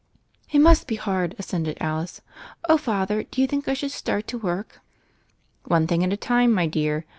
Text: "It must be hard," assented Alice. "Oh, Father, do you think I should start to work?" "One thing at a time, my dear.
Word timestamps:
"It 0.51 0.57
must 0.57 0.87
be 0.87 0.95
hard," 0.95 1.35
assented 1.37 1.77
Alice. 1.79 2.21
"Oh, 2.67 2.75
Father, 2.79 3.21
do 3.21 3.39
you 3.39 3.45
think 3.45 3.67
I 3.67 3.75
should 3.75 3.91
start 3.91 4.25
to 4.29 4.37
work?" 4.39 4.81
"One 5.65 5.85
thing 5.85 6.03
at 6.03 6.11
a 6.11 6.17
time, 6.17 6.51
my 6.51 6.65
dear. 6.65 7.05